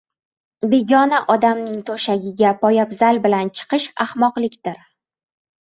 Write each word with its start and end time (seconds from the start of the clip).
–begona 0.71 1.19
odamning 1.33 1.83
to‘shagiga 1.89 2.53
poyabzal 2.63 3.21
bilan 3.27 3.55
chiqish 3.61 3.87
ahmoqlikdir; 4.07 4.83